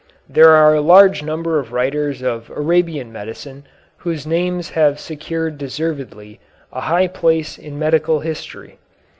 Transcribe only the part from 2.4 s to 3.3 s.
Arabian